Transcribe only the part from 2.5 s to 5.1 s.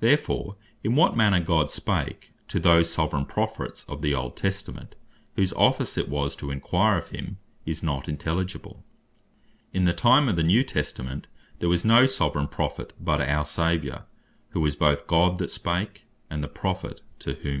those Soveraign Prophets of the Old Testament,